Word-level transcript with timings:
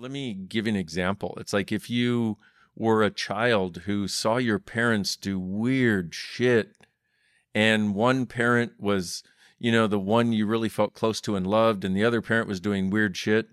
Let 0.00 0.12
me 0.12 0.32
give 0.32 0.66
you 0.66 0.72
an 0.72 0.78
example. 0.78 1.36
It's 1.38 1.52
like 1.52 1.70
if 1.70 1.90
you 1.90 2.38
were 2.74 3.02
a 3.02 3.10
child 3.10 3.82
who 3.84 4.08
saw 4.08 4.38
your 4.38 4.58
parents 4.58 5.14
do 5.14 5.38
weird 5.38 6.14
shit, 6.14 6.74
and 7.54 7.94
one 7.94 8.24
parent 8.24 8.72
was, 8.78 9.22
you 9.58 9.70
know, 9.70 9.86
the 9.86 9.98
one 9.98 10.32
you 10.32 10.46
really 10.46 10.70
felt 10.70 10.94
close 10.94 11.20
to 11.20 11.36
and 11.36 11.46
loved, 11.46 11.84
and 11.84 11.94
the 11.94 12.02
other 12.02 12.22
parent 12.22 12.48
was 12.48 12.60
doing 12.60 12.88
weird 12.88 13.14
shit. 13.14 13.48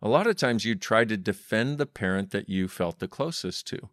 A 0.00 0.08
lot 0.08 0.28
of 0.28 0.36
times 0.36 0.64
you'd 0.64 0.80
try 0.80 1.04
to 1.04 1.16
defend 1.16 1.78
the 1.78 1.86
parent 1.86 2.30
that 2.30 2.48
you 2.48 2.68
felt 2.68 3.00
the 3.00 3.08
closest 3.08 3.66
to. 3.66 3.88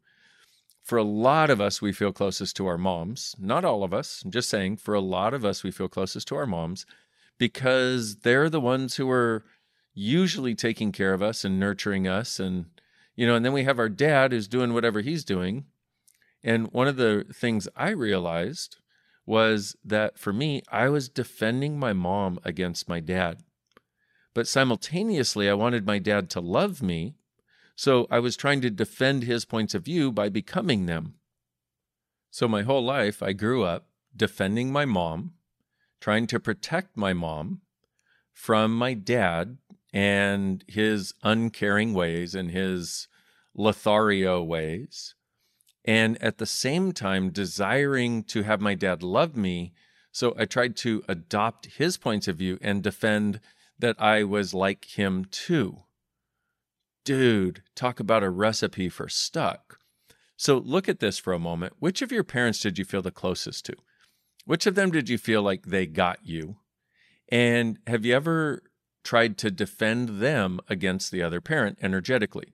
For 0.83 0.99
a 0.99 1.03
lot 1.03 1.49
of 1.49 1.59
us, 1.59 1.81
we 1.81 1.91
feel 1.91 2.13
closest 2.13 2.55
to 2.57 2.67
our 2.67 2.77
moms. 2.77 3.35
Not 3.39 3.65
all 3.65 3.83
of 3.83 3.95
us. 3.95 4.21
I'm 4.23 4.29
just 4.29 4.49
saying, 4.49 4.77
for 4.77 4.93
a 4.93 5.01
lot 5.01 5.33
of 5.33 5.43
us, 5.43 5.63
we 5.63 5.71
feel 5.71 5.87
closest 5.87 6.27
to 6.27 6.35
our 6.35 6.45
moms 6.45 6.85
because 7.39 8.17
they're 8.17 8.49
the 8.49 8.61
ones 8.61 8.95
who 8.95 9.09
are 9.09 9.43
usually 9.95 10.53
taking 10.53 10.91
care 10.91 11.13
of 11.13 11.23
us 11.23 11.45
and 11.45 11.57
nurturing 11.57 12.05
us 12.07 12.39
and 12.39 12.65
you 13.15 13.25
know 13.25 13.33
and 13.33 13.45
then 13.45 13.53
we 13.53 13.63
have 13.63 13.79
our 13.79 13.89
dad 13.89 14.31
who's 14.31 14.47
doing 14.47 14.73
whatever 14.73 15.01
he's 15.01 15.23
doing. 15.23 15.65
And 16.43 16.71
one 16.71 16.87
of 16.87 16.97
the 16.97 17.25
things 17.33 17.67
i 17.75 17.89
realized 17.89 18.77
was 19.25 19.75
that 19.83 20.19
for 20.19 20.33
me 20.33 20.61
i 20.69 20.89
was 20.89 21.09
defending 21.09 21.79
my 21.79 21.93
mom 21.93 22.39
against 22.43 22.89
my 22.89 22.99
dad. 22.99 23.41
But 24.33 24.47
simultaneously 24.47 25.49
i 25.49 25.53
wanted 25.53 25.87
my 25.87 25.97
dad 25.97 26.29
to 26.31 26.41
love 26.41 26.83
me. 26.83 27.15
So 27.77 28.05
i 28.11 28.19
was 28.19 28.35
trying 28.35 28.59
to 28.61 28.69
defend 28.69 29.23
his 29.23 29.45
points 29.45 29.73
of 29.73 29.85
view 29.85 30.11
by 30.11 30.27
becoming 30.27 30.85
them. 30.85 31.15
So 32.31 32.49
my 32.49 32.63
whole 32.63 32.83
life 32.83 33.23
i 33.23 33.31
grew 33.31 33.63
up 33.63 33.87
defending 34.13 34.73
my 34.73 34.83
mom 34.83 35.31
trying 36.01 36.27
to 36.27 36.39
protect 36.39 36.97
my 36.97 37.13
mom 37.13 37.61
from 38.33 38.75
my 38.75 38.93
dad 38.93 39.57
and 39.95 40.65
his 40.67 41.13
uncaring 41.23 41.93
ways 41.93 42.35
and 42.35 42.51
his 42.51 43.07
Lothario 43.55 44.43
ways. 44.43 45.15
And 45.85 46.21
at 46.21 46.37
the 46.37 46.45
same 46.45 46.91
time, 46.91 47.29
desiring 47.29 48.23
to 48.25 48.43
have 48.43 48.59
my 48.59 48.75
dad 48.75 49.01
love 49.01 49.37
me. 49.37 49.73
So 50.11 50.35
I 50.37 50.45
tried 50.45 50.75
to 50.77 51.01
adopt 51.07 51.77
his 51.77 51.95
points 51.95 52.27
of 52.27 52.35
view 52.35 52.59
and 52.61 52.83
defend 52.83 53.39
that 53.79 53.95
I 53.97 54.23
was 54.23 54.53
like 54.53 54.83
him 54.97 55.25
too. 55.31 55.83
Dude, 57.05 57.63
talk 57.73 58.01
about 58.01 58.23
a 58.23 58.29
recipe 58.29 58.89
for 58.89 59.07
stuck. 59.07 59.79
So 60.35 60.57
look 60.57 60.89
at 60.89 60.99
this 60.99 61.17
for 61.17 61.31
a 61.31 61.39
moment. 61.39 61.73
Which 61.79 62.01
of 62.01 62.11
your 62.11 62.25
parents 62.25 62.59
did 62.59 62.77
you 62.77 62.83
feel 62.83 63.01
the 63.01 63.11
closest 63.11 63.65
to? 63.67 63.75
Which 64.43 64.65
of 64.65 64.75
them 64.75 64.91
did 64.91 65.07
you 65.07 65.17
feel 65.17 65.41
like 65.41 65.67
they 65.67 65.85
got 65.85 66.19
you? 66.23 66.57
And 67.29 67.79
have 67.87 68.03
you 68.03 68.13
ever 68.13 68.61
tried 69.05 69.37
to 69.37 69.51
defend 69.51 70.19
them 70.19 70.59
against 70.67 71.11
the 71.11 71.21
other 71.21 71.39
parent 71.39 71.77
energetically. 71.81 72.53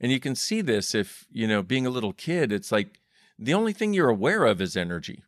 And 0.00 0.12
you 0.12 0.20
can 0.20 0.36
see 0.36 0.60
this 0.60 0.94
if, 0.94 1.26
you 1.32 1.48
know, 1.48 1.62
being 1.62 1.86
a 1.86 1.90
little 1.90 2.12
kid, 2.12 2.52
it's 2.52 2.70
like 2.70 3.00
the 3.36 3.54
only 3.54 3.72
thing 3.72 3.92
you're 3.92 4.08
aware 4.08 4.44
of 4.44 4.60
is 4.60 4.76
energy. 4.76 5.24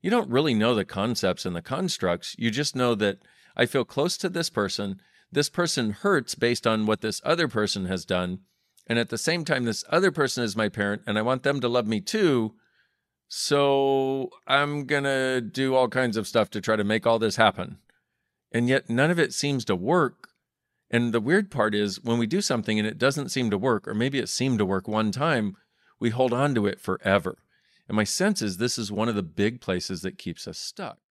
You 0.00 0.10
don't 0.10 0.30
really 0.30 0.54
know 0.54 0.74
the 0.74 0.84
concepts 0.84 1.44
and 1.44 1.54
the 1.54 1.62
constructs. 1.62 2.34
You 2.38 2.50
just 2.50 2.76
know 2.76 2.94
that 2.94 3.18
I 3.56 3.66
feel 3.66 3.84
close 3.84 4.16
to 4.18 4.28
this 4.28 4.48
person. 4.48 5.00
This 5.30 5.50
person 5.50 5.90
hurts 5.90 6.34
based 6.34 6.66
on 6.66 6.86
what 6.86 7.00
this 7.00 7.20
other 7.24 7.48
person 7.48 7.86
has 7.86 8.04
done. 8.04 8.40
And 8.86 8.98
at 8.98 9.08
the 9.08 9.18
same 9.18 9.44
time, 9.44 9.64
this 9.64 9.84
other 9.90 10.10
person 10.10 10.44
is 10.44 10.56
my 10.56 10.68
parent 10.68 11.02
and 11.06 11.18
I 11.18 11.22
want 11.22 11.42
them 11.42 11.60
to 11.60 11.68
love 11.68 11.86
me 11.86 12.00
too. 12.00 12.54
So 13.28 14.30
I'm 14.46 14.84
going 14.84 15.04
to 15.04 15.40
do 15.40 15.74
all 15.74 15.88
kinds 15.88 16.16
of 16.16 16.28
stuff 16.28 16.50
to 16.50 16.60
try 16.60 16.76
to 16.76 16.84
make 16.84 17.06
all 17.06 17.18
this 17.18 17.36
happen 17.36 17.78
and 18.54 18.68
yet 18.68 18.88
none 18.88 19.10
of 19.10 19.18
it 19.18 19.34
seems 19.34 19.64
to 19.64 19.74
work. 19.74 20.28
And 20.90 21.12
the 21.12 21.20
weird 21.20 21.50
part 21.50 21.74
is 21.74 22.02
when 22.02 22.18
we 22.18 22.26
do 22.26 22.40
something 22.40 22.78
and 22.78 22.86
it 22.86 22.98
doesn't 22.98 23.30
seem 23.30 23.50
to 23.50 23.58
work, 23.58 23.88
or 23.88 23.94
maybe 23.94 24.20
it 24.20 24.28
seemed 24.28 24.58
to 24.58 24.64
work 24.64 24.86
one 24.86 25.10
time, 25.10 25.56
we 25.98 26.10
hold 26.10 26.32
on 26.32 26.54
to 26.54 26.66
it 26.66 26.80
forever. 26.80 27.38
And 27.88 27.96
my 27.96 28.04
sense 28.04 28.40
is 28.40 28.56
this 28.56 28.78
is 28.78 28.92
one 28.92 29.08
of 29.08 29.16
the 29.16 29.22
big 29.22 29.60
places 29.60 30.02
that 30.02 30.18
keeps 30.18 30.46
us 30.46 30.58
stuck. 30.58 30.98